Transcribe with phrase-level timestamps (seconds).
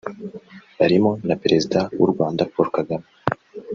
[0.79, 3.07] barimo na Perezida w’u Rwanda Paul Kagame